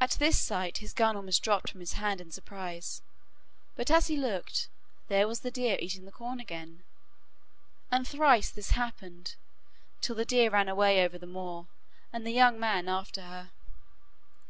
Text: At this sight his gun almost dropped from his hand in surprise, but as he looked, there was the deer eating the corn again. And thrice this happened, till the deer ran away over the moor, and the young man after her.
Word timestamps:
At 0.00 0.12
this 0.12 0.40
sight 0.40 0.78
his 0.78 0.94
gun 0.94 1.14
almost 1.14 1.42
dropped 1.42 1.68
from 1.70 1.80
his 1.80 1.92
hand 1.92 2.22
in 2.22 2.30
surprise, 2.30 3.02
but 3.76 3.90
as 3.90 4.06
he 4.06 4.16
looked, 4.16 4.70
there 5.08 5.28
was 5.28 5.40
the 5.40 5.50
deer 5.50 5.76
eating 5.78 6.06
the 6.06 6.10
corn 6.10 6.40
again. 6.40 6.84
And 7.90 8.08
thrice 8.08 8.48
this 8.48 8.70
happened, 8.70 9.34
till 10.00 10.14
the 10.16 10.24
deer 10.24 10.48
ran 10.48 10.70
away 10.70 11.04
over 11.04 11.18
the 11.18 11.26
moor, 11.26 11.66
and 12.14 12.26
the 12.26 12.32
young 12.32 12.58
man 12.58 12.88
after 12.88 13.20
her. 13.20 13.50